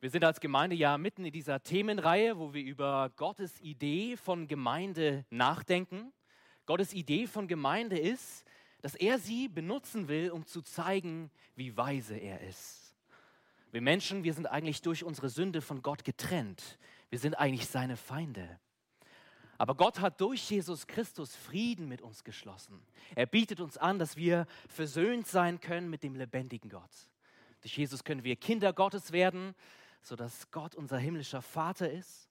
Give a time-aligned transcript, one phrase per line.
[0.00, 4.46] Wir sind als Gemeinde ja mitten in dieser Themenreihe, wo wir über Gottes Idee von
[4.46, 6.12] Gemeinde nachdenken.
[6.66, 8.44] Gottes Idee von Gemeinde ist,
[8.80, 12.94] dass er sie benutzen will, um zu zeigen, wie weise er ist.
[13.72, 16.78] Wir Menschen, wir sind eigentlich durch unsere Sünde von Gott getrennt.
[17.10, 18.60] Wir sind eigentlich seine Feinde.
[19.56, 22.80] Aber Gott hat durch Jesus Christus Frieden mit uns geschlossen.
[23.16, 27.10] Er bietet uns an, dass wir versöhnt sein können mit dem lebendigen Gott.
[27.62, 29.56] Durch Jesus können wir Kinder Gottes werden
[30.02, 32.28] sodass Gott unser himmlischer Vater ist.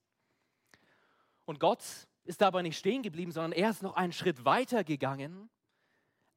[1.46, 1.84] Und Gott
[2.26, 5.50] ist dabei nicht stehen geblieben, sondern er ist noch einen Schritt weiter gegangen.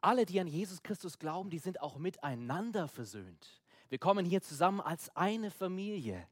[0.01, 3.61] Alle, die an Jesus Christus glauben, die sind auch miteinander versöhnt.
[3.89, 6.27] Wir kommen hier zusammen als eine Familie.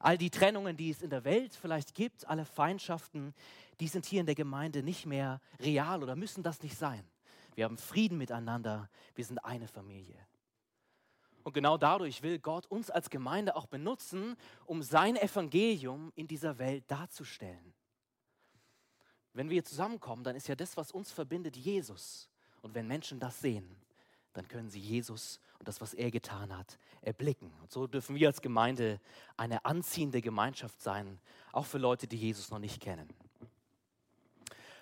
[0.00, 3.34] All die Trennungen, die es in der Welt vielleicht gibt, alle Feindschaften,
[3.80, 7.04] die sind hier in der Gemeinde nicht mehr real oder müssen das nicht sein.
[7.54, 10.18] Wir haben Frieden miteinander, wir sind eine Familie.
[11.44, 16.58] Und genau dadurch will Gott uns als Gemeinde auch benutzen, um sein Evangelium in dieser
[16.58, 17.74] Welt darzustellen.
[19.34, 22.30] Wenn wir zusammenkommen, dann ist ja das, was uns verbindet, Jesus.
[22.62, 23.76] Und wenn Menschen das sehen,
[24.32, 27.52] dann können sie Jesus und das, was er getan hat, erblicken.
[27.60, 29.00] Und so dürfen wir als Gemeinde
[29.36, 31.20] eine anziehende Gemeinschaft sein,
[31.52, 33.08] auch für Leute, die Jesus noch nicht kennen.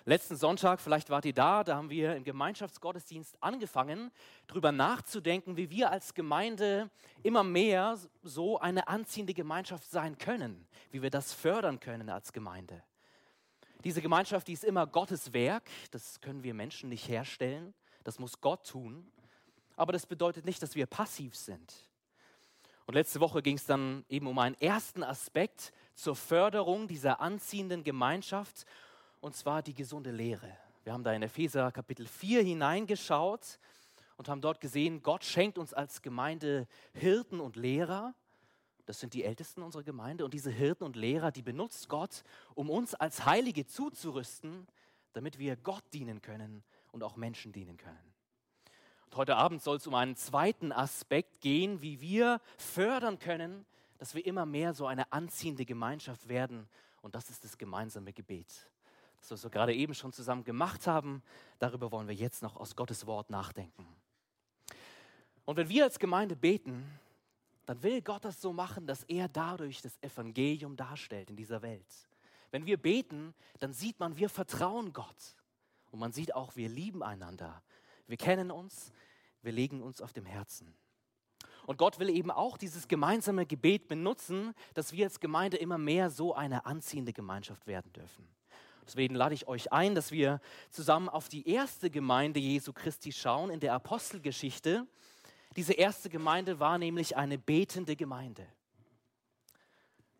[0.05, 4.11] Letzten Sonntag, vielleicht wart ihr da, da haben wir im Gemeinschaftsgottesdienst angefangen,
[4.47, 6.89] darüber nachzudenken, wie wir als Gemeinde
[7.21, 12.83] immer mehr so eine anziehende Gemeinschaft sein können, wie wir das fördern können als Gemeinde.
[13.85, 17.73] Diese Gemeinschaft, die ist immer Gottes Werk, das können wir Menschen nicht herstellen,
[18.03, 19.09] das muss Gott tun,
[19.77, 21.73] aber das bedeutet nicht, dass wir passiv sind.
[22.87, 27.85] Und letzte Woche ging es dann eben um einen ersten Aspekt zur Förderung dieser anziehenden
[27.85, 28.65] Gemeinschaft
[29.23, 30.51] und zwar die gesunde Lehre.
[30.83, 33.57] Wir haben da in Epheser Kapitel 4 hineingeschaut
[34.17, 38.13] und haben dort gesehen, Gott schenkt uns als Gemeinde Hirten und Lehrer.
[38.85, 40.25] Das sind die Ältesten unserer Gemeinde.
[40.25, 44.67] Und diese Hirten und Lehrer, die benutzt Gott, um uns als Heilige zuzurüsten,
[45.13, 48.13] damit wir Gott dienen können und auch Menschen dienen können.
[49.05, 53.65] Und heute Abend soll es um einen zweiten Aspekt gehen, wie wir fördern können,
[53.99, 56.67] dass wir immer mehr so eine anziehende Gemeinschaft werden.
[57.01, 58.67] Und das ist das gemeinsame Gebet
[59.31, 61.23] was wir gerade eben schon zusammen gemacht haben,
[61.59, 63.87] darüber wollen wir jetzt noch aus Gottes Wort nachdenken.
[65.45, 66.83] Und wenn wir als Gemeinde beten,
[67.65, 72.07] dann will Gott das so machen, dass er dadurch das Evangelium darstellt in dieser Welt.
[72.51, 75.35] Wenn wir beten, dann sieht man, wir vertrauen Gott.
[75.91, 77.63] Und man sieht auch, wir lieben einander.
[78.07, 78.91] Wir kennen uns,
[79.41, 80.75] wir legen uns auf dem Herzen.
[81.65, 86.09] Und Gott will eben auch dieses gemeinsame Gebet benutzen, dass wir als Gemeinde immer mehr
[86.09, 88.27] so eine anziehende Gemeinschaft werden dürfen.
[88.85, 93.49] Deswegen lade ich euch ein, dass wir zusammen auf die erste Gemeinde Jesu Christi schauen
[93.49, 94.85] in der Apostelgeschichte.
[95.55, 98.47] Diese erste Gemeinde war nämlich eine betende Gemeinde.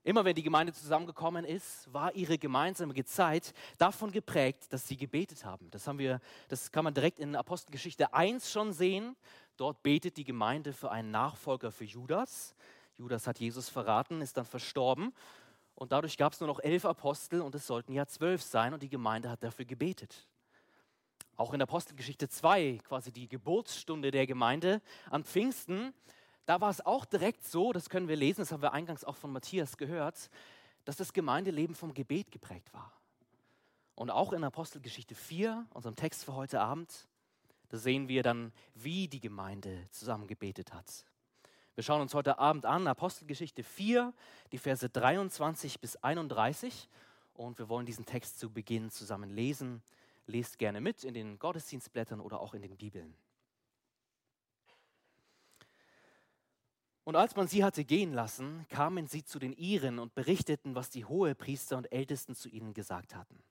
[0.05, 5.45] Immer wenn die Gemeinde zusammengekommen ist, war ihre gemeinsame Zeit davon geprägt, dass sie gebetet
[5.45, 5.71] haben.
[5.71, 6.19] Das, haben wir,
[6.49, 9.15] das kann man direkt in Apostelgeschichte 1 schon sehen.
[9.55, 12.53] Dort betet die Gemeinde für einen Nachfolger für Judas.
[12.95, 15.13] Judas hat Jesus verraten, ist dann verstorben
[15.75, 18.83] und dadurch gab es nur noch elf Apostel und es sollten ja zwölf sein und
[18.83, 20.27] die Gemeinde hat dafür gebetet.
[21.35, 25.93] Auch in Apostelgeschichte 2, quasi die Geburtsstunde der Gemeinde an Pfingsten,
[26.45, 29.15] da war es auch direkt so, das können wir lesen, das haben wir eingangs auch
[29.15, 30.29] von Matthias gehört,
[30.85, 32.91] dass das Gemeindeleben vom Gebet geprägt war.
[33.95, 37.07] Und auch in Apostelgeschichte 4, unserem Text für heute Abend,
[37.69, 41.05] da sehen wir dann, wie die Gemeinde zusammen gebetet hat.
[41.75, 44.13] Wir schauen uns heute Abend an Apostelgeschichte 4,
[44.51, 46.87] die Verse 23 bis 31
[47.33, 49.81] und wir wollen diesen Text zu Beginn zusammen lesen.
[50.27, 53.15] Lest gerne mit in den Gottesdienstblättern oder auch in den Bibeln.
[57.05, 60.91] Und als man sie hatte gehen lassen, kamen sie zu den Iren und berichteten, was
[60.91, 63.41] die Hohepriester und Ältesten zu ihnen gesagt hatten.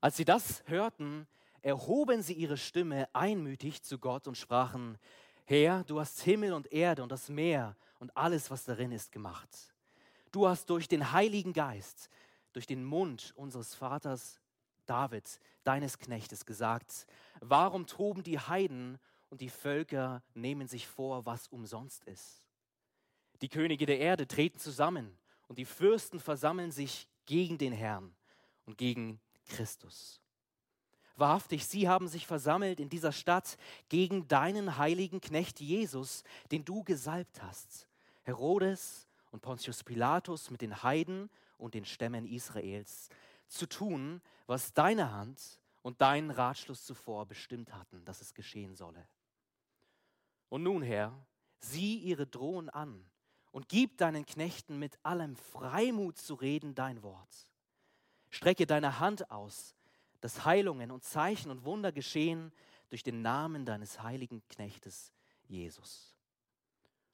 [0.00, 1.28] Als sie das hörten,
[1.62, 4.98] erhoben sie ihre Stimme einmütig zu Gott und sprachen,
[5.44, 9.48] Herr, du hast Himmel und Erde und das Meer und alles, was darin ist, gemacht.
[10.32, 12.08] Du hast durch den Heiligen Geist,
[12.52, 14.40] durch den Mund unseres Vaters
[14.86, 17.06] David, deines Knechtes, gesagt,
[17.40, 18.98] warum toben die Heiden
[19.28, 22.44] und die Völker nehmen sich vor, was umsonst ist?
[23.40, 25.16] Die Könige der Erde treten zusammen
[25.48, 28.14] und die Fürsten versammeln sich gegen den Herrn
[28.66, 30.19] und gegen Christus.
[31.16, 33.58] Wahrhaftig, sie haben sich versammelt in dieser Stadt
[33.88, 37.86] gegen deinen heiligen Knecht Jesus, den du gesalbt hast.
[38.22, 43.08] Herodes und Pontius Pilatus mit den Heiden und den Stämmen Israels,
[43.48, 49.06] zu tun, was deine Hand und dein Ratschluss zuvor bestimmt hatten, dass es geschehen solle.
[50.48, 51.12] Und nun, Herr,
[51.60, 53.04] sieh ihre Drohung an
[53.52, 57.50] und gib deinen Knechten mit allem Freimut zu reden dein Wort.
[58.30, 59.74] Strecke deine Hand aus,
[60.20, 62.52] dass Heilungen und Zeichen und Wunder geschehen
[62.88, 65.12] durch den Namen deines heiligen Knechtes
[65.48, 66.14] Jesus.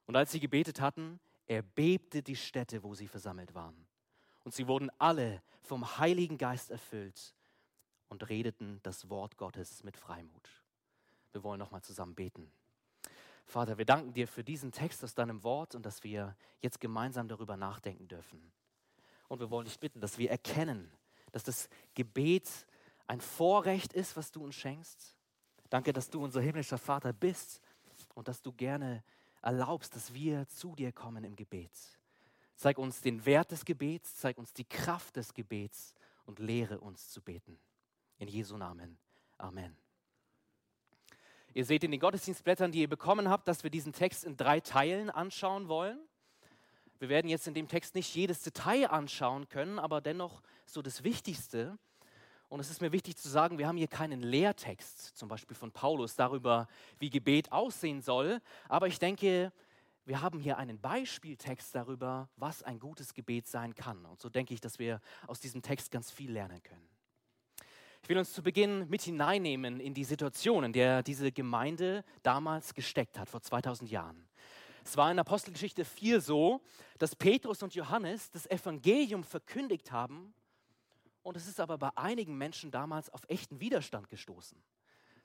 [0.05, 3.87] Und als sie gebetet hatten, erbebte die Stätte, wo sie versammelt waren.
[4.43, 7.35] Und sie wurden alle vom Heiligen Geist erfüllt
[8.09, 10.49] und redeten das Wort Gottes mit Freimut.
[11.33, 12.49] Wir wollen nochmal zusammen beten.
[13.45, 17.27] Vater, wir danken dir für diesen Text aus deinem Wort und dass wir jetzt gemeinsam
[17.27, 18.51] darüber nachdenken dürfen.
[19.27, 20.91] Und wir wollen dich bitten, dass wir erkennen,
[21.31, 22.49] dass das Gebet
[23.07, 25.15] ein Vorrecht ist, was du uns schenkst.
[25.69, 27.61] Danke, dass du unser himmlischer Vater bist
[28.13, 29.03] und dass du gerne
[29.41, 31.71] erlaubst, dass wir zu dir kommen im Gebet.
[32.55, 35.93] Zeig uns den Wert des Gebets, zeig uns die Kraft des Gebets
[36.25, 37.59] und lehre uns zu beten.
[38.17, 38.97] In Jesu Namen.
[39.37, 39.77] Amen.
[41.53, 44.59] Ihr seht in den Gottesdienstblättern, die ihr bekommen habt, dass wir diesen Text in drei
[44.59, 45.99] Teilen anschauen wollen.
[46.99, 51.03] Wir werden jetzt in dem Text nicht jedes Detail anschauen können, aber dennoch so das
[51.03, 51.77] Wichtigste.
[52.49, 55.71] Und es ist mir wichtig zu sagen, wir haben hier keinen Lehrtext, zum Beispiel von
[55.71, 56.67] Paulus, darüber,
[56.97, 58.41] wie Gebet aussehen soll.
[58.69, 59.51] Aber ich denke,
[60.05, 64.05] wir haben hier einen Beispieltext darüber, was ein gutes Gebet sein kann.
[64.05, 66.87] Und so denke ich, dass wir aus diesem Text ganz viel lernen können.
[68.01, 72.73] Ich will uns zu Beginn mit hineinnehmen in die Situation, in der diese Gemeinde damals
[72.73, 74.25] gesteckt hat, vor 2000 Jahren.
[74.85, 76.61] Es war in Apostelgeschichte 4 so,
[76.97, 80.33] dass Petrus und Johannes das Evangelium verkündigt haben
[81.27, 84.57] und es ist aber bei einigen Menschen damals auf echten Widerstand gestoßen.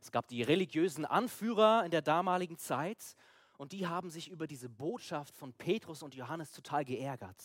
[0.01, 3.15] Es gab die religiösen Anführer in der damaligen Zeit
[3.57, 7.41] und die haben sich über diese Botschaft von Petrus und Johannes total geärgert.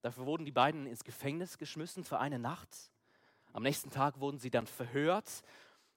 [0.00, 2.90] Dafür wurden die beiden ins Gefängnis geschmissen für eine Nacht.
[3.52, 5.42] Am nächsten Tag wurden sie dann verhört,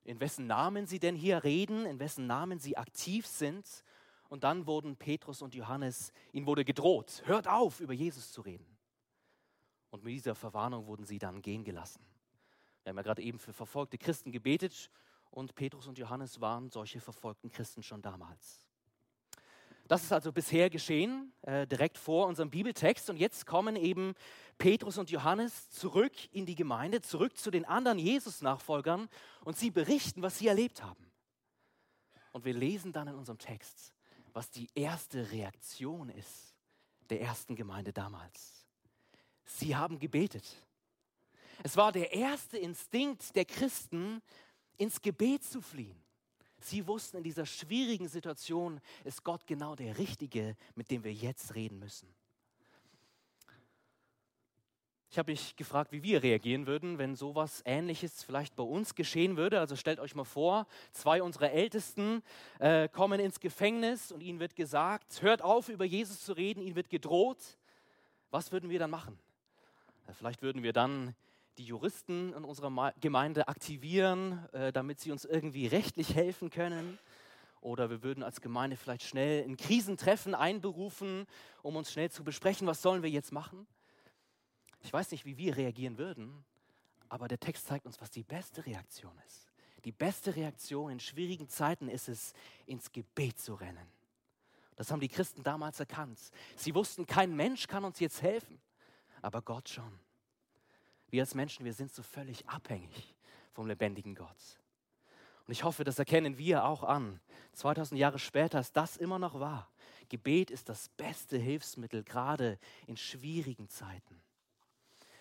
[0.03, 3.65] in wessen Namen sie denn hier reden, in wessen Namen sie aktiv sind.
[4.27, 8.70] Und dann wurden Petrus und Johannes, ihnen wurde gedroht, hört auf, über Jesus zu reden.
[9.91, 12.03] Und mit dieser Verwarnung wurden sie dann gehen gelassen.
[12.83, 14.89] Wir haben ja gerade eben für verfolgte Christen gebetet
[15.29, 18.65] und Petrus und Johannes waren solche verfolgten Christen schon damals.
[19.87, 23.09] Das ist also bisher geschehen, äh, direkt vor unserem Bibeltext.
[23.09, 24.13] Und jetzt kommen eben
[24.57, 29.09] Petrus und Johannes zurück in die Gemeinde, zurück zu den anderen Jesus-Nachfolgern
[29.43, 31.11] und sie berichten, was sie erlebt haben.
[32.31, 33.93] Und wir lesen dann in unserem Text,
[34.31, 36.55] was die erste Reaktion ist
[37.09, 38.60] der ersten Gemeinde damals.
[39.57, 40.45] Sie haben gebetet.
[41.63, 44.21] Es war der erste Instinkt der Christen,
[44.77, 46.01] ins Gebet zu fliehen.
[46.59, 51.55] Sie wussten, in dieser schwierigen Situation ist Gott genau der Richtige, mit dem wir jetzt
[51.55, 52.07] reden müssen.
[55.09, 59.35] Ich habe mich gefragt, wie wir reagieren würden, wenn sowas Ähnliches vielleicht bei uns geschehen
[59.35, 59.59] würde.
[59.59, 62.23] Also stellt euch mal vor, zwei unserer Ältesten
[62.59, 66.77] äh, kommen ins Gefängnis und ihnen wird gesagt, hört auf, über Jesus zu reden, ihnen
[66.77, 67.39] wird gedroht.
[68.29, 69.19] Was würden wir dann machen?
[70.07, 71.15] Äh, vielleicht würden wir dann
[71.57, 76.97] die Juristen in unserer Gemeinde aktivieren, äh, damit sie uns irgendwie rechtlich helfen können.
[77.59, 81.27] Oder wir würden als Gemeinde vielleicht schnell ein Krisentreffen einberufen,
[81.61, 83.67] um uns schnell zu besprechen, was sollen wir jetzt machen.
[84.81, 86.43] Ich weiß nicht, wie wir reagieren würden,
[87.07, 89.47] aber der Text zeigt uns, was die beste Reaktion ist.
[89.85, 92.33] Die beste Reaktion in schwierigen Zeiten ist es,
[92.65, 93.87] ins Gebet zu rennen.
[94.75, 96.19] Das haben die Christen damals erkannt.
[96.55, 98.59] Sie wussten, kein Mensch kann uns jetzt helfen,
[99.21, 99.99] aber Gott schon.
[101.09, 103.15] Wir als Menschen, wir sind so völlig abhängig
[103.51, 104.59] vom lebendigen Gott.
[105.45, 107.19] Und ich hoffe, das erkennen wir auch an.
[107.53, 109.69] 2000 Jahre später ist das immer noch wahr.
[110.07, 114.21] Gebet ist das beste Hilfsmittel, gerade in schwierigen Zeiten.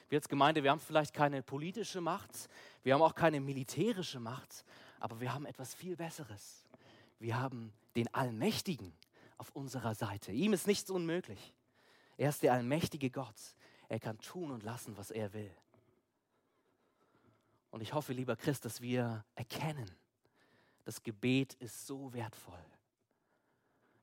[0.09, 2.49] Wir als Gemeinde, wir haben vielleicht keine politische Macht,
[2.83, 4.65] wir haben auch keine militärische Macht,
[4.99, 6.67] aber wir haben etwas viel Besseres.
[7.19, 8.93] Wir haben den Allmächtigen
[9.39, 10.33] auf unserer Seite.
[10.33, 11.55] Ihm ist nichts unmöglich.
[12.17, 13.55] Er ist der allmächtige Gott.
[13.91, 15.51] Er kann tun und lassen, was er will.
[17.73, 19.91] Und ich hoffe, lieber Christ, dass wir erkennen,
[20.85, 22.65] das Gebet ist so wertvoll.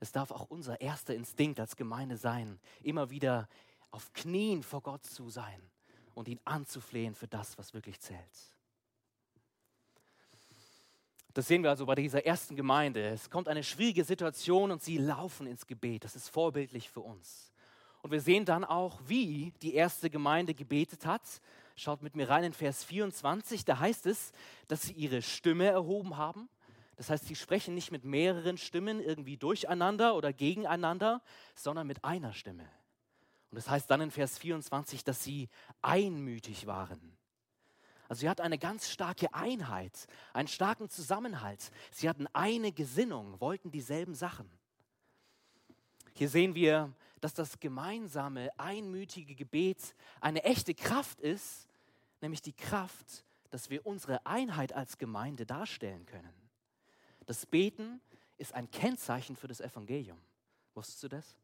[0.02, 3.48] Es darf auch unser erster Instinkt als Gemeinde sein, immer wieder
[3.90, 5.62] auf Knien vor Gott zu sein
[6.14, 8.54] und ihn anzuflehen für das, was wirklich zählt.
[11.34, 13.08] Das sehen wir also bei dieser ersten Gemeinde.
[13.08, 16.04] Es kommt eine schwierige Situation und sie laufen ins Gebet.
[16.04, 17.54] Das ist vorbildlich für uns.
[18.02, 21.22] Und wir sehen dann auch, wie die erste Gemeinde gebetet hat.
[21.76, 24.32] Schaut mit mir rein in Vers 24, da heißt es,
[24.68, 26.50] dass sie ihre Stimme erhoben haben.
[26.96, 31.22] Das heißt, sie sprechen nicht mit mehreren Stimmen irgendwie durcheinander oder gegeneinander,
[31.54, 32.68] sondern mit einer Stimme.
[33.52, 35.50] Und das heißt dann in Vers 24, dass sie
[35.82, 37.16] einmütig waren.
[38.10, 41.72] Also sie hatten eine ganz starke Einheit, einen starken Zusammenhalt.
[41.92, 44.50] Sie hatten eine Gesinnung, wollten dieselben Sachen.
[46.14, 51.68] Hier sehen wir, dass das gemeinsame, einmütige Gebet eine echte Kraft ist,
[52.22, 56.34] nämlich die Kraft, dass wir unsere Einheit als Gemeinde darstellen können.
[57.26, 58.02] Das Beten
[58.38, 60.20] ist ein Kennzeichen für das Evangelium.
[60.74, 61.38] Wusstest du das?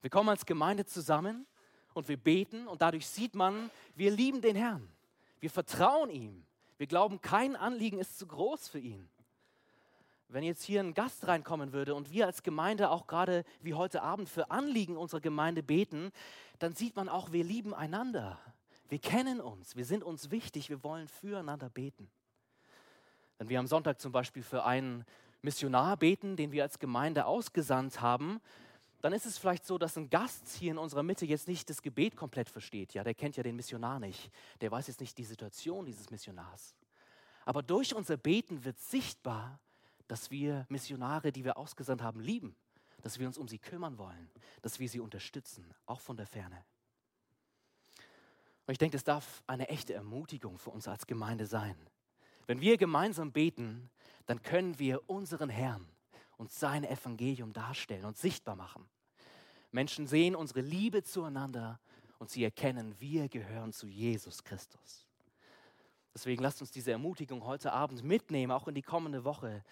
[0.00, 1.46] Wir kommen als Gemeinde zusammen
[1.94, 4.88] und wir beten und dadurch sieht man, wir lieben den Herrn.
[5.40, 6.44] Wir vertrauen ihm.
[6.78, 9.08] Wir glauben, kein Anliegen ist zu groß für ihn.
[10.28, 14.02] Wenn jetzt hier ein Gast reinkommen würde und wir als Gemeinde auch gerade wie heute
[14.02, 16.10] Abend für Anliegen unserer Gemeinde beten,
[16.58, 18.38] dann sieht man auch, wir lieben einander.
[18.88, 22.10] Wir kennen uns, wir sind uns wichtig, wir wollen füreinander beten.
[23.38, 25.04] Wenn wir am Sonntag zum Beispiel für einen
[25.42, 28.40] Missionar beten, den wir als Gemeinde ausgesandt haben,
[29.02, 31.82] dann ist es vielleicht so, dass ein Gast hier in unserer Mitte jetzt nicht das
[31.82, 32.94] Gebet komplett versteht.
[32.94, 34.30] Ja, der kennt ja den Missionar nicht.
[34.60, 36.74] Der weiß jetzt nicht die Situation dieses Missionars.
[37.44, 39.60] Aber durch unser Beten wird sichtbar,
[40.08, 42.56] dass wir Missionare, die wir ausgesandt haben, lieben,
[43.02, 44.30] dass wir uns um sie kümmern wollen,
[44.62, 46.64] dass wir sie unterstützen, auch von der Ferne.
[48.66, 51.76] Und ich denke, es darf eine echte Ermutigung für uns als Gemeinde sein.
[52.46, 53.90] Wenn wir gemeinsam beten,
[54.26, 55.86] dann können wir unseren Herrn
[56.36, 58.88] und sein Evangelium darstellen und sichtbar machen.
[59.70, 61.80] Menschen sehen unsere Liebe zueinander
[62.18, 65.06] und sie erkennen, wir gehören zu Jesus Christus.
[66.14, 69.62] Deswegen lasst uns diese Ermutigung heute Abend mitnehmen, auch in die kommende Woche.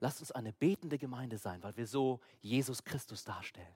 [0.00, 3.74] Lasst uns eine betende Gemeinde sein, weil wir so Jesus Christus darstellen.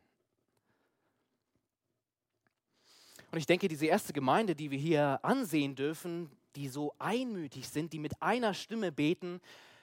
[3.33, 7.93] Und ich denke, diese erste Gemeinde, die wir hier ansehen dürfen, die so einmütig sind,
[7.93, 9.41] die mit einer Stimme beten,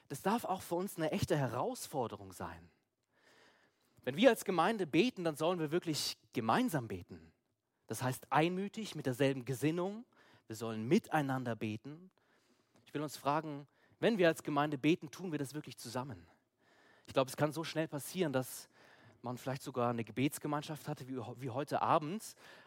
[0.07, 2.69] das darf auch für uns eine echte Herausforderung sein.
[4.03, 7.31] Wenn wir als Gemeinde beten, dann sollen wir wirklich gemeinsam beten.
[7.87, 10.05] Das heißt einmütig mit derselben Gesinnung.
[10.47, 12.11] Wir sollen miteinander beten.
[12.85, 13.67] Ich will uns fragen,
[13.99, 16.25] wenn wir als Gemeinde beten, tun wir das wirklich zusammen?
[17.07, 18.69] Ich glaube, es kann so schnell passieren, dass
[19.21, 22.23] man vielleicht sogar eine Gebetsgemeinschaft hatte wie, wie heute Abend.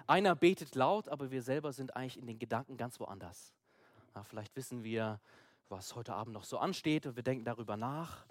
[0.07, 3.55] Einer betet laut, aber wir selber sind eigentlich in den Gedanken ganz woanders.
[4.15, 5.21] Ja, vielleicht wissen wir,
[5.69, 8.27] was heute Abend noch so ansteht und wir denken darüber nach.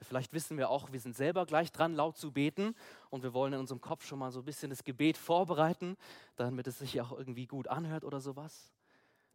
[0.00, 2.74] Vielleicht wissen wir auch, wir sind selber gleich dran, laut zu beten
[3.10, 5.96] und wir wollen in unserem Kopf schon mal so ein bisschen das Gebet vorbereiten,
[6.36, 8.73] damit es sich auch irgendwie gut anhört oder sowas.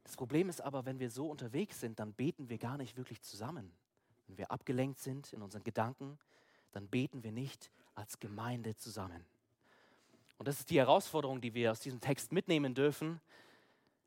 [0.03, 3.21] Das Problem ist aber, wenn wir so unterwegs sind, dann beten wir gar nicht wirklich
[3.21, 3.71] zusammen.
[4.27, 6.17] Wenn wir abgelenkt sind in unseren Gedanken,
[6.71, 9.25] dann beten wir nicht als Gemeinde zusammen.
[10.37, 13.19] Und das ist die Herausforderung, die wir aus diesem Text mitnehmen dürfen.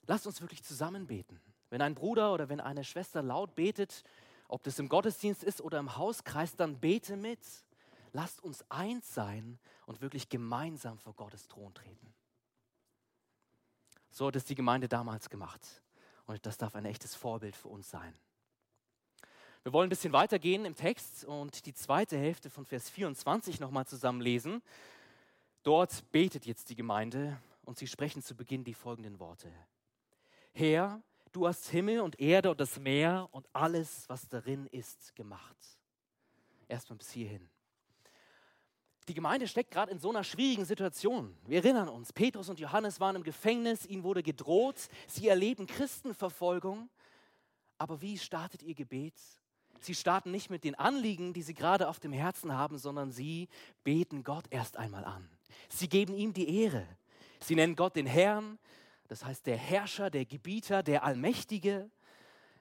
[0.06, 1.40] Lasst uns wirklich zusammen beten.
[1.70, 4.04] Wenn ein Bruder oder wenn eine Schwester laut betet,
[4.48, 7.40] ob das im Gottesdienst ist oder im Hauskreis, dann bete mit.
[8.12, 12.12] Lasst uns eins sein und wirklich gemeinsam vor Gottes Thron treten.
[14.12, 15.82] So hat es die Gemeinde damals gemacht.
[16.26, 18.14] Und das darf ein echtes Vorbild für uns sein.
[19.62, 23.86] Wir wollen ein bisschen weitergehen im Text und die zweite Hälfte von Vers 24 nochmal
[23.86, 24.62] zusammen lesen.
[25.62, 29.50] Dort betet jetzt die Gemeinde und sie sprechen zu Beginn die folgenden Worte.
[30.52, 31.00] Herr,
[31.32, 35.56] du hast Himmel und Erde und das Meer und alles, was darin ist, gemacht.
[36.68, 37.48] Erstmal bis hierhin.
[39.08, 41.34] Die Gemeinde steckt gerade in so einer schwierigen Situation.
[41.46, 44.76] Wir erinnern uns, Petrus und Johannes waren im Gefängnis, ihnen wurde gedroht,
[45.08, 46.88] sie erleben Christenverfolgung.
[47.78, 49.14] Aber wie startet ihr Gebet?
[49.80, 53.48] Sie starten nicht mit den Anliegen, die sie gerade auf dem Herzen haben, sondern sie
[53.82, 55.28] beten Gott erst einmal an.
[55.68, 56.86] Sie geben ihm die Ehre.
[57.40, 58.60] Sie nennen Gott den Herrn,
[59.08, 61.90] das heißt der Herrscher, der Gebieter, der Allmächtige.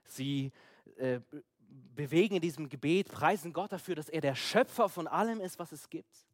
[0.06, 0.52] Sie
[0.98, 1.20] äh,
[1.94, 5.72] bewegen in diesem Gebet, preisen Gott dafür, dass er der Schöpfer von allem ist, was
[5.72, 6.26] es gibt.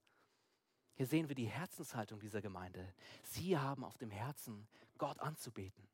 [0.98, 2.92] Hier sehen wir die Herzenshaltung dieser Gemeinde.
[3.22, 5.88] Sie haben auf dem Herzen, Gott anzubeten.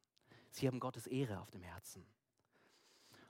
[0.50, 2.06] Sie haben Gottes Ehre auf dem Herzen.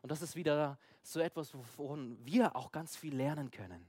[0.03, 3.87] Und das ist wieder so etwas, wovon wir auch ganz viel lernen können.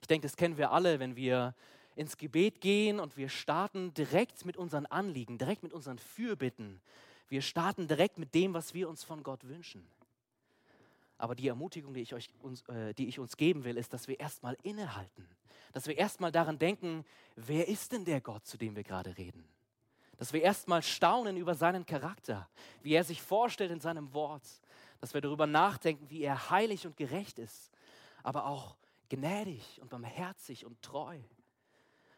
[0.00, 1.56] Ich denke, das kennen wir alle, wenn wir
[1.96, 6.80] ins Gebet gehen und wir starten direkt mit unseren Anliegen, direkt mit unseren Fürbitten.
[7.28, 9.84] Wir starten direkt mit dem, was wir uns von Gott wünschen.
[11.18, 14.08] Aber die Ermutigung, die ich, euch, uns, äh, die ich uns geben will, ist, dass
[14.08, 15.26] wir erstmal innehalten.
[15.72, 17.04] Dass wir erstmal daran denken,
[17.36, 19.44] wer ist denn der Gott, zu dem wir gerade reden?
[20.18, 22.48] Dass wir erstmal staunen über seinen Charakter,
[22.82, 24.44] wie er sich vorstellt in seinem Wort,
[25.00, 27.70] dass wir darüber nachdenken, wie er heilig und gerecht ist,
[28.22, 28.76] aber auch
[29.08, 31.18] gnädig und barmherzig und treu.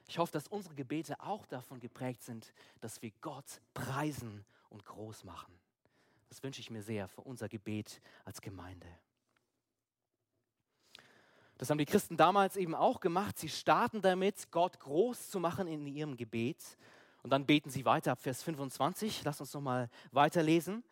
[0.06, 5.24] Ich hoffe, dass unsere Gebete auch davon geprägt sind, dass wir Gott preisen und groß
[5.24, 5.52] machen.
[6.28, 8.86] Das wünsche ich mir sehr für unser Gebet als Gemeinde.
[11.56, 13.38] Das haben die Christen damals eben auch gemacht.
[13.38, 16.62] Sie starten damit, Gott groß zu machen in ihrem Gebet.
[17.22, 19.24] Und dann beten sie weiter ab Vers 25.
[19.24, 20.84] Lass uns nochmal weiterlesen.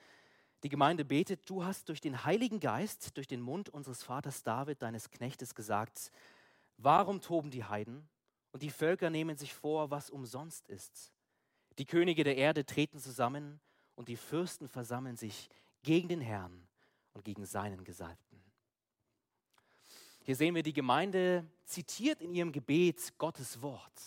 [0.65, 4.83] Die Gemeinde betet, du hast durch den Heiligen Geist, durch den Mund unseres Vaters David,
[4.83, 6.11] deines Knechtes, gesagt,
[6.79, 8.09] warum toben die Heiden
[8.53, 11.13] und die Völker nehmen sich vor, was umsonst ist.
[11.79, 13.61] Die Könige der Erde treten zusammen
[13.97, 15.51] und die Fürsten versammeln sich
[15.83, 16.67] gegen den Herrn
[17.15, 18.43] und gegen seinen Gesalbten.
[20.23, 24.03] Hier sehen wir die Gemeinde zitiert in ihrem Gebet Gottes Wort.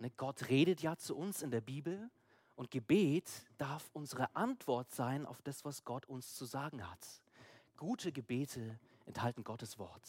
[0.00, 2.10] Ne, Gott redet ja zu uns in der Bibel
[2.56, 7.06] und Gebet darf unsere Antwort sein auf das, was Gott uns zu sagen hat.
[7.76, 10.02] Gute Gebete enthalten Gottes Wort.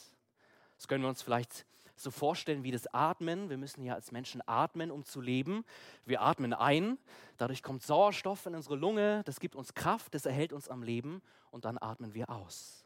[0.75, 1.65] Das können wir uns vielleicht
[2.01, 3.50] so vorstellen wie das Atmen.
[3.50, 5.65] Wir müssen ja als Menschen atmen, um zu leben.
[6.06, 6.98] Wir atmen ein,
[7.38, 11.22] dadurch kommt Sauerstoff in unsere Lunge, das gibt uns Kraft, das erhält uns am Leben
[11.51, 12.86] und dann atmen wir aus.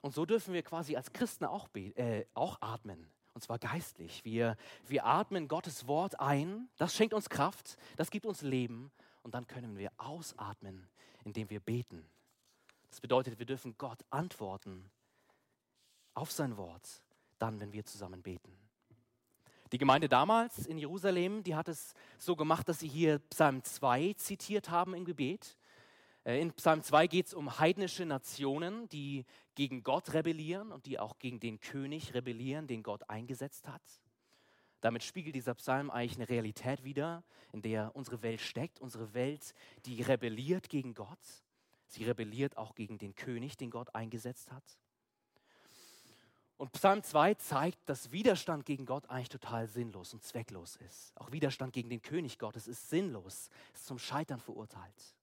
[0.00, 4.24] Und so dürfen wir quasi als Christen auch, äh, auch atmen, und zwar geistlich.
[4.24, 8.90] Wir, wir atmen Gottes Wort ein, das schenkt uns Kraft, das gibt uns Leben
[9.22, 10.88] und dann können wir ausatmen,
[11.24, 12.08] indem wir beten.
[12.90, 14.90] Das bedeutet, wir dürfen Gott antworten
[16.14, 17.02] auf sein Wort,
[17.38, 18.56] dann, wenn wir zusammen beten.
[19.72, 24.14] Die Gemeinde damals in Jerusalem, die hat es so gemacht, dass sie hier Psalm 2
[24.14, 25.58] zitiert haben im Gebet.
[26.24, 30.98] Äh, in Psalm 2 geht es um heidnische Nationen, die gegen Gott rebellieren und die
[30.98, 33.82] auch gegen den König rebellieren, den Gott eingesetzt hat.
[34.80, 38.80] Damit spiegelt dieser Psalm eigentlich eine Realität wider, in der unsere Welt steckt.
[38.80, 39.52] Unsere Welt,
[39.84, 41.18] die rebelliert gegen Gott.
[41.88, 44.78] Sie rebelliert auch gegen den König, den Gott eingesetzt hat.
[46.58, 51.12] Und Psalm 2 zeigt, dass Widerstand gegen Gott eigentlich total sinnlos und zwecklos ist.
[51.16, 55.14] Auch Widerstand gegen den König Gottes ist sinnlos, ist zum Scheitern verurteilt.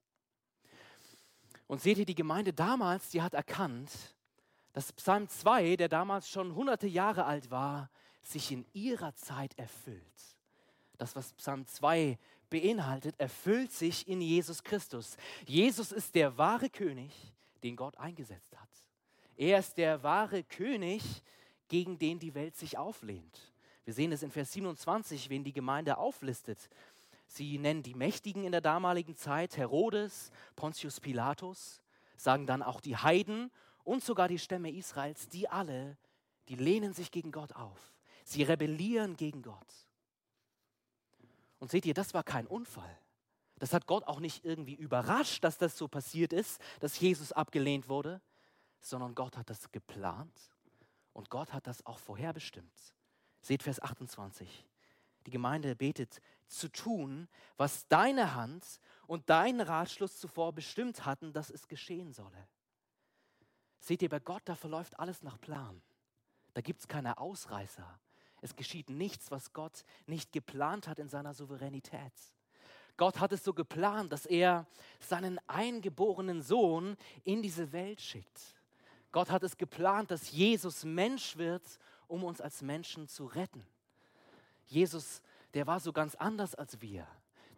[1.66, 3.90] Und seht ihr, die Gemeinde damals, die hat erkannt,
[4.72, 7.90] dass Psalm 2, der damals schon hunderte Jahre alt war,
[8.22, 10.02] sich in ihrer Zeit erfüllt.
[10.96, 15.18] Das, was Psalm 2 beinhaltet, erfüllt sich in Jesus Christus.
[15.44, 17.12] Jesus ist der wahre König,
[17.62, 18.85] den Gott eingesetzt hat.
[19.36, 21.22] Er ist der wahre König,
[21.68, 23.52] gegen den die Welt sich auflehnt.
[23.84, 26.68] Wir sehen es in Vers 27, wen die Gemeinde auflistet.
[27.26, 31.82] Sie nennen die Mächtigen in der damaligen Zeit, Herodes, Pontius Pilatus,
[32.16, 33.50] sagen dann auch die Heiden
[33.84, 35.96] und sogar die Stämme Israels, die alle,
[36.48, 37.92] die lehnen sich gegen Gott auf.
[38.24, 39.86] Sie rebellieren gegen Gott.
[41.58, 42.98] Und seht ihr, das war kein Unfall.
[43.58, 47.88] Das hat Gott auch nicht irgendwie überrascht, dass das so passiert ist, dass Jesus abgelehnt
[47.88, 48.20] wurde,
[48.80, 50.52] sondern Gott hat das geplant
[51.12, 52.94] und Gott hat das auch vorherbestimmt.
[53.40, 54.66] Seht Vers 28.
[55.26, 61.50] Die Gemeinde betet, zu tun, was deine Hand und dein Ratschluss zuvor bestimmt hatten, dass
[61.50, 62.48] es geschehen solle.
[63.80, 65.82] Seht ihr, bei Gott, da verläuft alles nach Plan.
[66.54, 68.00] Da gibt es keine Ausreißer.
[68.40, 72.12] Es geschieht nichts, was Gott nicht geplant hat in seiner Souveränität.
[72.96, 74.66] Gott hat es so geplant, dass er
[75.00, 78.56] seinen eingeborenen Sohn in diese Welt schickt.
[79.16, 81.62] Gott hat es geplant, dass Jesus Mensch wird,
[82.06, 83.66] um uns als Menschen zu retten.
[84.66, 85.22] Jesus,
[85.54, 87.08] der war so ganz anders als wir.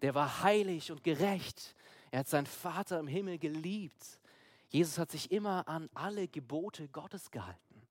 [0.01, 1.75] Der war heilig und gerecht.
[2.13, 4.21] Er hat seinen Vater im Himmel geliebt.
[4.69, 7.89] Jesus hat sich immer an alle Gebote Gottes gehalten.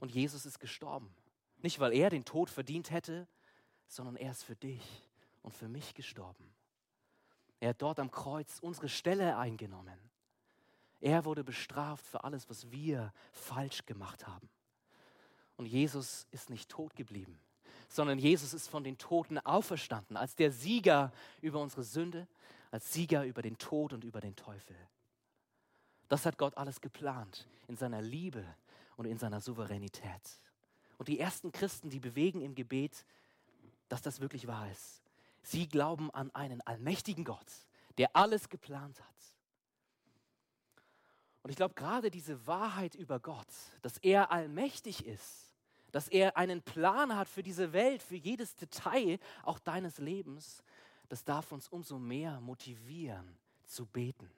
[0.00, 1.16] Und Jesus ist gestorben.
[1.62, 3.26] Nicht, weil er den Tod verdient hätte,
[3.86, 5.08] sondern er ist für dich
[5.40, 6.52] und für mich gestorben.
[7.60, 10.05] Er hat dort am Kreuz unsere Stelle eingenommen.
[11.00, 14.48] Er wurde bestraft für alles, was wir falsch gemacht haben.
[15.56, 17.38] Und Jesus ist nicht tot geblieben,
[17.88, 22.26] sondern Jesus ist von den Toten auferstanden, als der Sieger über unsere Sünde,
[22.70, 24.76] als Sieger über den Tod und über den Teufel.
[26.08, 28.44] Das hat Gott alles geplant in seiner Liebe
[28.96, 30.40] und in seiner Souveränität.
[30.98, 33.04] Und die ersten Christen, die bewegen im Gebet,
[33.88, 35.02] dass das wirklich wahr ist.
[35.42, 37.52] Sie glauben an einen allmächtigen Gott,
[37.98, 39.35] der alles geplant hat
[41.46, 43.46] und ich glaube, gerade diese Wahrheit über Gott,
[43.82, 45.54] dass er allmächtig ist,
[45.92, 50.64] dass er einen Plan hat für diese Welt, für jedes Detail auch deines Lebens,
[51.08, 54.28] das darf uns umso mehr motivieren zu beten.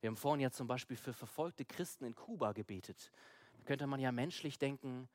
[0.00, 3.12] Wir haben vorhin ja zum Beispiel für verfolgte Christen in Kuba gebetet.
[3.58, 5.08] Da könnte man ja menschlich denken,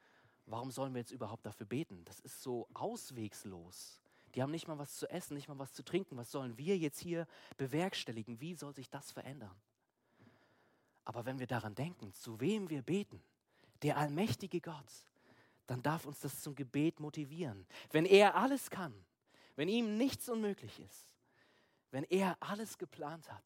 [0.46, 2.06] warum sollen wir jetzt überhaupt dafür beten?
[2.06, 4.00] Das ist so auswegslos.
[4.34, 6.16] Die haben nicht mal was zu essen, nicht mal was zu trinken.
[6.16, 7.28] Was sollen wir jetzt hier
[7.58, 8.40] bewerkstelligen?
[8.40, 9.58] Wie soll sich das verändern?
[11.06, 13.24] Aber wenn wir daran denken, zu wem wir beten,
[13.84, 14.92] der allmächtige Gott,
[15.68, 17.66] dann darf uns das zum Gebet motivieren.
[17.92, 18.94] Wenn er alles kann,
[19.56, 21.16] wenn ihm nichts unmöglich ist,
[21.92, 23.46] wenn er alles geplant hat,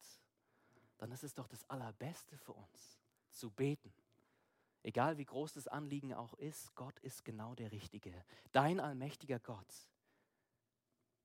[0.98, 2.98] dann ist es doch das Allerbeste für uns,
[3.30, 3.92] zu beten.
[4.82, 8.24] Egal wie groß das Anliegen auch ist, Gott ist genau der Richtige.
[8.52, 9.88] Dein allmächtiger Gott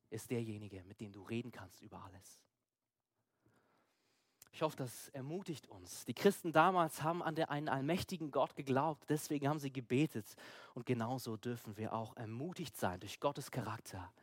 [0.09, 2.44] ist derjenige, mit dem du reden kannst über alles.
[4.55, 6.05] Ich hoffe, das ermutigt uns.
[6.05, 10.25] Die Christen damals haben an einen allmächtigen Gott geglaubt, deswegen haben sie gebetet.
[10.73, 14.13] Und genauso dürfen wir auch ermutigt sein, durch Gottes Charakter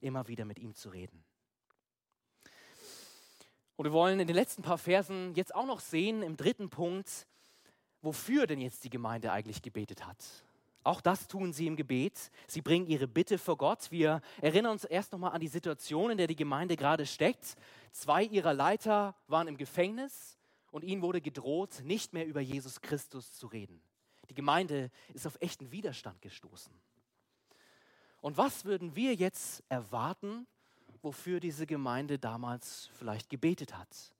[0.00, 1.24] immer wieder mit ihm zu reden.
[3.74, 7.26] Und wir wollen in den letzten paar Versen jetzt auch noch sehen, im dritten Punkt,
[8.00, 10.24] wofür denn jetzt die Gemeinde eigentlich gebetet hat.
[10.82, 12.30] Auch das tun sie im Gebet.
[12.46, 13.90] Sie bringen ihre Bitte vor Gott.
[13.90, 17.56] Wir erinnern uns erst nochmal an die Situation, in der die Gemeinde gerade steckt.
[17.92, 20.38] Zwei ihrer Leiter waren im Gefängnis
[20.70, 23.82] und ihnen wurde gedroht, nicht mehr über Jesus Christus zu reden.
[24.30, 26.72] Die Gemeinde ist auf echten Widerstand gestoßen.
[28.22, 30.46] Und was würden wir jetzt erwarten,
[31.02, 34.14] wofür diese Gemeinde damals vielleicht gebetet hat?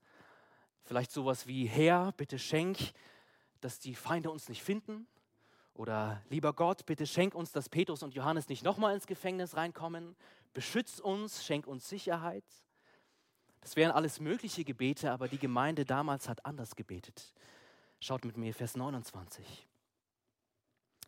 [0.83, 2.79] Vielleicht sowas wie, Herr, bitte schenk,
[3.61, 5.07] dass die Feinde uns nicht finden,
[5.81, 10.15] oder lieber Gott, bitte schenk uns, dass Petrus und Johannes nicht nochmal ins Gefängnis reinkommen.
[10.53, 12.45] Beschütz uns, schenk uns Sicherheit.
[13.63, 17.33] Das wären alles mögliche Gebete, aber die Gemeinde damals hat anders gebetet.
[17.99, 19.67] Schaut mit mir Vers 29.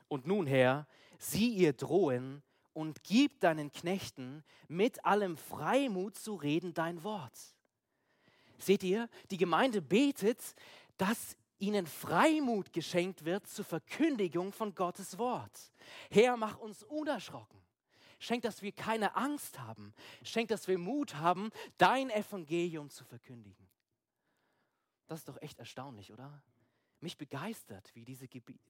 [0.08, 0.86] Und nun, Herr,
[1.18, 7.38] sieh ihr drohen und gib deinen Knechten mit allem Freimut zu reden dein Wort.
[8.56, 10.54] Seht ihr, die Gemeinde betet,
[10.96, 15.72] dass ihnen Freimut geschenkt wird zur Verkündigung von Gottes Wort.
[16.10, 17.60] Herr, mach uns unerschrocken.
[18.18, 19.94] Schenk, dass wir keine Angst haben.
[20.24, 23.68] Schenk, dass wir Mut haben, dein Evangelium zu verkündigen.
[25.06, 26.42] Das ist doch echt erstaunlich, oder?
[27.00, 28.28] Mich begeistert, wie diese,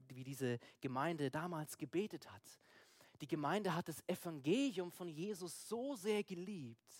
[0.09, 2.61] wie diese Gemeinde damals gebetet hat.
[3.23, 6.93] Die Gemeinde hat das Evangelium von Jesus so sehr geliebt.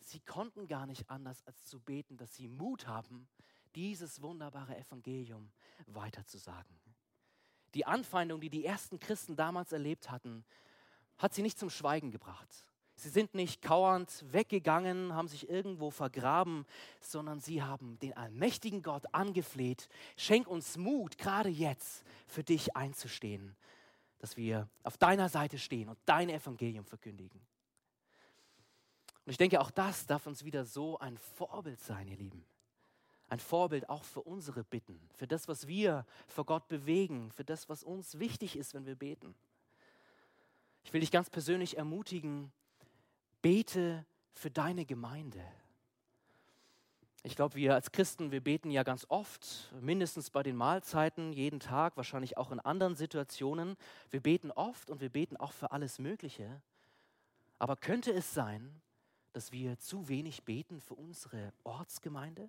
[0.00, 3.28] Sie konnten gar nicht anders, als zu beten, dass sie Mut haben,
[3.76, 5.50] dieses wunderbare Evangelium
[5.86, 6.74] weiterzusagen.
[7.74, 10.44] Die Anfeindung, die die ersten Christen damals erlebt hatten,
[11.18, 12.64] hat sie nicht zum Schweigen gebracht.
[12.98, 16.64] Sie sind nicht kauernd weggegangen, haben sich irgendwo vergraben,
[17.00, 23.54] sondern sie haben den allmächtigen Gott angefleht, schenk uns Mut, gerade jetzt für dich einzustehen,
[24.18, 27.38] dass wir auf deiner Seite stehen und dein Evangelium verkündigen.
[29.26, 32.46] Und ich denke, auch das darf uns wieder so ein Vorbild sein, ihr Lieben
[33.28, 37.68] ein Vorbild auch für unsere Bitten, für das, was wir vor Gott bewegen, für das,
[37.68, 39.34] was uns wichtig ist, wenn wir beten.
[40.84, 42.52] Ich will dich ganz persönlich ermutigen,
[43.42, 45.42] bete für deine Gemeinde.
[47.24, 51.58] Ich glaube, wir als Christen, wir beten ja ganz oft, mindestens bei den Mahlzeiten, jeden
[51.58, 53.76] Tag, wahrscheinlich auch in anderen Situationen.
[54.10, 56.62] Wir beten oft und wir beten auch für alles Mögliche.
[57.58, 58.80] Aber könnte es sein,
[59.32, 62.48] dass wir zu wenig beten für unsere Ortsgemeinde?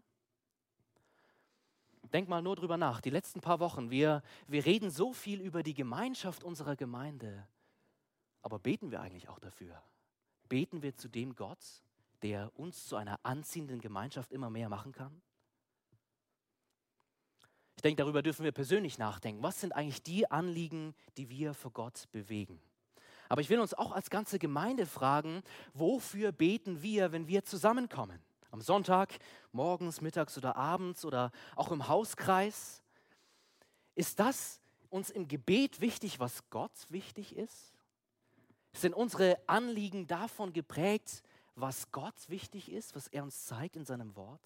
[2.14, 3.02] Denk mal nur drüber nach.
[3.02, 7.48] Die letzten paar Wochen, wir, wir reden so viel über die Gemeinschaft unserer Gemeinde.
[8.42, 9.82] Aber beten wir eigentlich auch dafür?
[10.48, 11.84] Beten wir zu dem Gott,
[12.22, 15.22] der uns zu einer anziehenden Gemeinschaft immer mehr machen kann?
[17.76, 19.44] Ich denke, darüber dürfen wir persönlich nachdenken.
[19.44, 22.60] Was sind eigentlich die Anliegen, die wir für Gott bewegen?
[23.30, 25.44] Aber ich will uns auch als ganze Gemeinde fragen,
[25.74, 28.20] wofür beten wir, wenn wir zusammenkommen?
[28.52, 29.18] Am Sonntag,
[29.52, 32.82] morgens, mittags oder abends oder auch im Hauskreis.
[33.96, 37.74] Ist das uns im Gebet wichtig, was Gott wichtig ist?
[38.74, 41.24] Sind unsere Anliegen davon geprägt,
[41.56, 44.42] was Gott wichtig ist, was er uns zeigt in seinem Wort?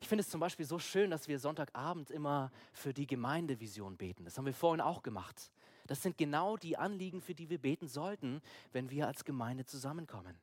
[0.00, 4.24] Ich finde es zum Beispiel so schön, dass wir Sonntagabend immer für die Gemeindevision beten.
[4.24, 5.50] Das haben wir vorhin auch gemacht.
[5.86, 8.40] Das sind genau die Anliegen, für die wir beten sollten,
[8.72, 10.38] wenn wir als Gemeinde zusammenkommen.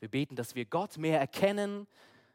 [0.00, 1.86] Wir beten, dass wir Gott mehr erkennen.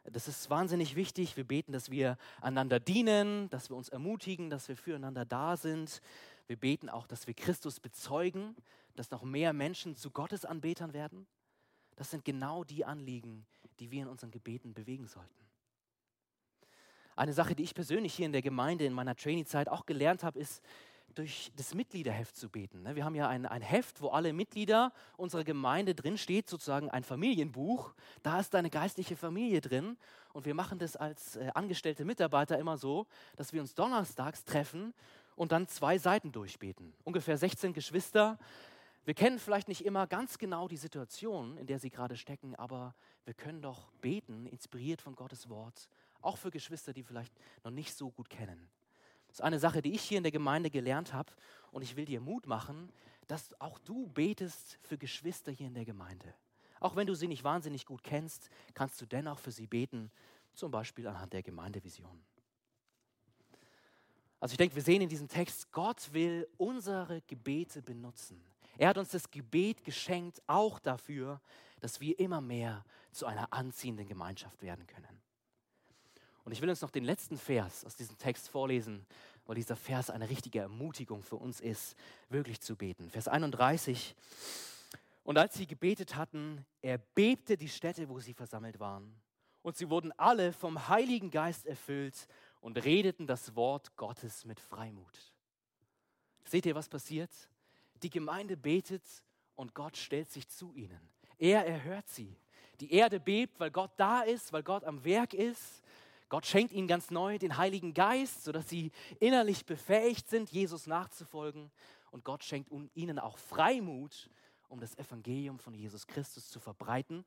[0.03, 1.35] Das ist wahnsinnig wichtig.
[1.35, 6.01] Wir beten, dass wir einander dienen, dass wir uns ermutigen, dass wir füreinander da sind.
[6.47, 8.55] Wir beten auch, dass wir Christus bezeugen,
[8.95, 11.25] dass noch mehr Menschen zu Gottes Anbetern werden.
[11.95, 13.47] Das sind genau die Anliegen,
[13.79, 15.33] die wir in unseren Gebeten bewegen sollten.
[17.15, 20.37] Eine Sache, die ich persönlich hier in der Gemeinde in meiner Trainingzeit auch gelernt habe,
[20.37, 20.61] ist,
[21.15, 22.83] durch das Mitgliederheft zu beten.
[22.83, 22.95] Ne?
[22.95, 27.03] Wir haben ja ein, ein Heft, wo alle Mitglieder unserer Gemeinde drin steht, sozusagen ein
[27.03, 27.93] Familienbuch.
[28.21, 29.97] Da ist deine geistliche Familie drin.
[30.33, 34.93] Und wir machen das als äh, angestellte Mitarbeiter immer so, dass wir uns donnerstags treffen
[35.35, 36.93] und dann zwei Seiten durchbeten.
[37.03, 38.37] Ungefähr 16 Geschwister.
[39.05, 42.95] Wir kennen vielleicht nicht immer ganz genau die Situation, in der sie gerade stecken, aber
[43.23, 45.89] wir können doch beten, inspiriert von Gottes Wort,
[46.21, 48.67] auch für Geschwister, die vielleicht noch nicht so gut kennen.
[49.35, 51.33] Das ist eine Sache, die ich hier in der Gemeinde gelernt habe.
[51.73, 52.89] Und ich will dir Mut machen,
[53.27, 56.33] dass auch du betest für Geschwister hier in der Gemeinde.
[56.79, 60.09] Auch wenn du sie nicht wahnsinnig gut kennst, kannst du dennoch für sie beten,
[60.53, 62.23] zum Beispiel anhand der Gemeindevision.
[64.39, 68.41] Also ich denke, wir sehen in diesem Text, Gott will unsere Gebete benutzen.
[68.77, 71.41] Er hat uns das Gebet geschenkt, auch dafür,
[71.81, 75.24] dass wir immer mehr zu einer anziehenden Gemeinschaft werden können.
[76.45, 79.05] Und ich will uns noch den letzten Vers aus diesem Text vorlesen,
[79.45, 81.95] weil dieser Vers eine richtige Ermutigung für uns ist,
[82.29, 83.09] wirklich zu beten.
[83.09, 84.15] Vers 31.
[85.23, 89.15] Und als sie gebetet hatten, erbebte die Stätte, wo sie versammelt waren.
[89.63, 92.27] Und sie wurden alle vom Heiligen Geist erfüllt
[92.61, 95.33] und redeten das Wort Gottes mit Freimut.
[96.45, 97.31] Seht ihr, was passiert?
[98.03, 99.01] Die Gemeinde betet
[99.55, 100.99] und Gott stellt sich zu ihnen.
[101.39, 102.37] Er erhört sie.
[102.79, 105.81] Die Erde bebt, weil Gott da ist, weil Gott am Werk ist.
[106.35, 111.71] Gott schenkt ihnen ganz neu den Heiligen Geist, sodass sie innerlich befähigt sind, Jesus nachzufolgen.
[112.11, 114.29] Und Gott schenkt ihnen auch Freimut,
[114.67, 117.23] um das Evangelium von Jesus Christus zu verbreiten,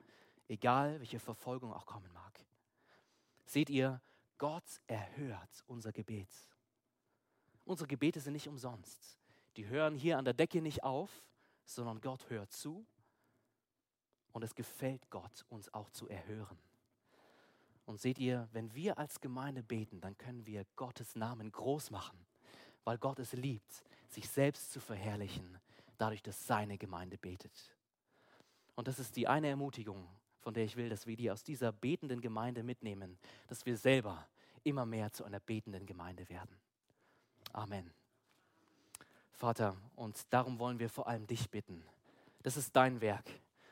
[0.46, 2.38] egal welche Verfolgung auch kommen mag.
[3.46, 4.02] Seht ihr,
[4.36, 6.28] Gott erhört unser Gebet.
[7.64, 9.18] Unsere Gebete sind nicht umsonst.
[9.56, 11.24] Die hören hier an der Decke nicht auf,
[11.64, 12.84] sondern Gott hört zu.
[14.32, 16.58] Und es gefällt Gott, uns auch zu erhören.
[17.88, 22.18] Und seht ihr, wenn wir als Gemeinde beten, dann können wir Gottes Namen groß machen,
[22.84, 25.58] weil Gott es liebt, sich selbst zu verherrlichen,
[25.96, 27.74] dadurch, dass seine Gemeinde betet.
[28.74, 30.06] Und das ist die eine Ermutigung,
[30.42, 34.28] von der ich will, dass wir die aus dieser betenden Gemeinde mitnehmen, dass wir selber
[34.64, 36.60] immer mehr zu einer betenden Gemeinde werden.
[37.54, 37.90] Amen.
[39.32, 41.82] Vater, und darum wollen wir vor allem dich bitten.
[42.42, 43.24] Das ist dein Werk.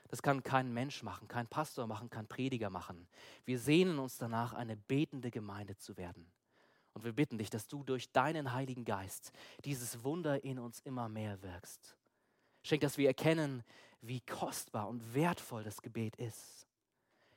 [0.08, 3.08] Das kann kein Mensch machen, kein Pastor machen, kein Prediger machen.
[3.44, 6.30] Wir sehnen uns danach, eine betende Gemeinde zu werden.
[6.92, 9.32] Und wir bitten dich, dass du durch deinen Heiligen Geist
[9.64, 11.96] dieses Wunder in uns immer mehr wirkst.
[12.62, 13.64] Schenk, dass wir erkennen,
[14.00, 16.66] wie kostbar und wertvoll das Gebet ist.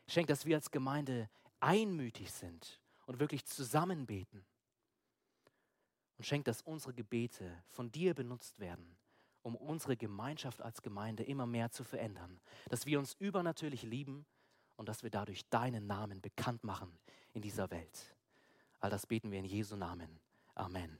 [0.07, 1.29] Schenk, dass wir als Gemeinde
[1.59, 4.45] einmütig sind und wirklich zusammen beten.
[6.17, 8.98] Und schenk, dass unsere Gebete von dir benutzt werden
[9.49, 12.39] um unsere Gemeinschaft als Gemeinde immer mehr zu verändern.
[12.69, 14.25] Dass wir uns übernatürlich lieben
[14.75, 16.97] und dass wir dadurch deinen Namen bekannt machen
[17.33, 18.15] in dieser Welt.
[18.79, 20.19] All das beten wir in Jesu Namen.
[20.55, 20.99] Amen.